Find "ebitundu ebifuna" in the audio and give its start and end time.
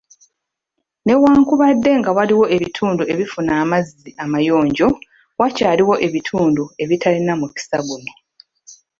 2.55-3.51